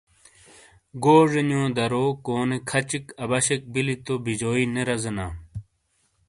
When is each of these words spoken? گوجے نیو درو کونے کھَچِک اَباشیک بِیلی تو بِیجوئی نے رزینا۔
گوجے 1.03 1.41
نیو 1.47 1.63
درو 1.75 2.05
کونے 2.25 2.57
کھَچِک 2.69 3.05
اَباشیک 3.23 3.61
بِیلی 3.73 3.95
تو 4.05 4.13
بِیجوئی 4.23 4.63
نے 4.73 4.81
رزینا۔ 4.87 5.27